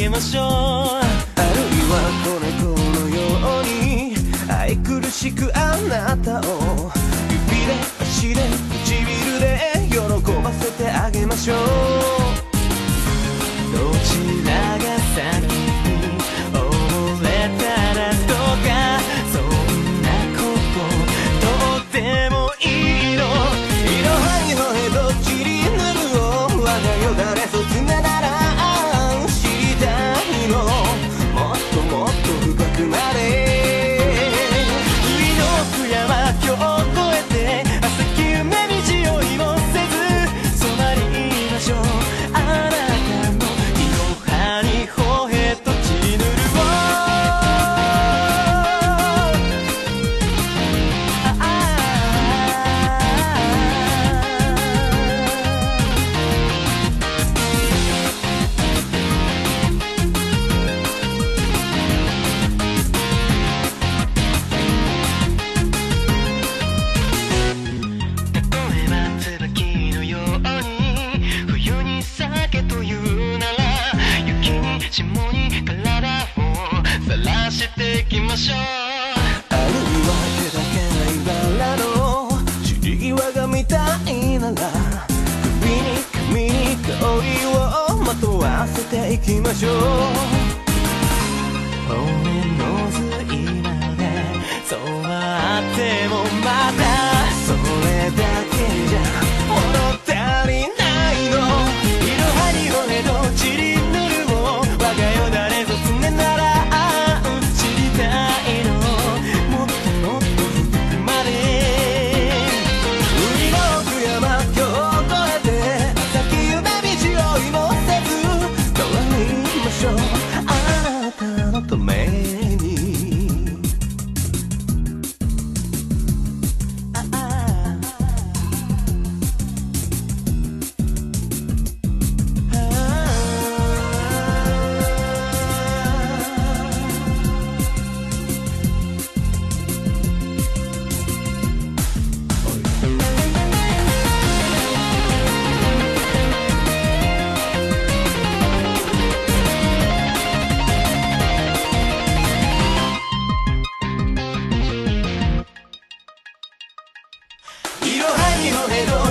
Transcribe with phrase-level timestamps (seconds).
[0.00, 0.44] げましょう。
[0.44, 3.20] あるいは子猫のよ
[3.60, 4.16] うに
[4.50, 6.90] 愛くるしくあなたを
[7.28, 8.69] 指で足で
[78.30, 78.56] ましょう。
[78.56, 79.74] ある
[80.06, 82.30] わけだけないバラの
[82.62, 83.74] 散り際が見た
[84.08, 84.70] いなら
[85.60, 86.90] 首に髪に香
[87.24, 89.72] りをまとわせていきましょう。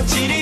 [0.00, 0.39] 거칠이